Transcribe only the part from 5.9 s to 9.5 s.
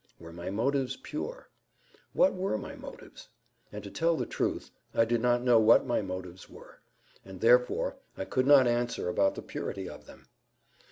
motives were, and therefore I could not answer about the